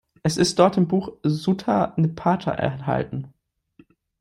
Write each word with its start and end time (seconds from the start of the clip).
Es 0.23 0.37
ist 0.37 0.57
dort 0.57 0.77
im 0.77 0.87
Buch 0.87 1.11
"Sutta-Nipata" 1.21 2.53
enthalten. 2.55 3.31